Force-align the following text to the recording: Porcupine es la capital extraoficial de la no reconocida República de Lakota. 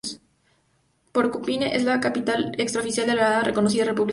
Porcupine 1.11 1.75
es 1.75 1.83
la 1.83 1.99
capital 1.99 2.53
extraoficial 2.57 3.05
de 3.05 3.13
la 3.13 3.37
no 3.37 3.43
reconocida 3.45 3.83
República 3.85 3.89
de 3.91 3.97
Lakota. 3.97 4.09